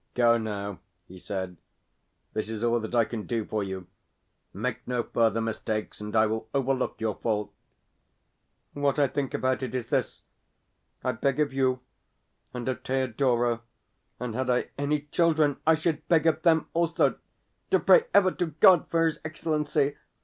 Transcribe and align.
"Go 0.15 0.35
now," 0.39 0.79
he 1.07 1.19
said. 1.19 1.57
"This 2.33 2.49
is 2.49 2.63
all 2.63 2.79
that 2.79 2.95
I 2.95 3.05
can 3.05 3.27
do 3.27 3.45
for 3.45 3.63
you. 3.63 3.85
Make 4.51 4.79
no 4.87 5.03
further 5.03 5.41
mistakes, 5.41 6.01
and 6.01 6.15
I 6.15 6.25
will 6.25 6.49
overlook 6.55 6.99
your 6.99 7.13
fault." 7.13 7.53
What 8.73 8.97
I 8.97 9.07
think 9.07 9.35
about 9.35 9.61
it 9.61 9.75
is 9.75 9.89
this: 9.89 10.23
I 11.03 11.11
beg 11.11 11.39
of 11.39 11.53
you 11.53 11.81
and 12.51 12.67
of 12.67 12.81
Thedora, 12.83 13.61
and 14.19 14.33
had 14.33 14.49
I 14.49 14.71
any 14.75 15.01
children 15.11 15.59
I 15.67 15.75
should 15.75 16.07
beg 16.07 16.25
of 16.25 16.41
them 16.41 16.67
also, 16.73 17.19
to 17.69 17.79
pray 17.79 18.05
ever 18.11 18.31
to 18.31 18.47
God 18.47 18.89
for 18.89 19.05
his 19.05 19.19
Excellency. 19.23 19.97